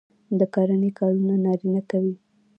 [0.39, 2.15] د کرنې کارونه نارینه کوي.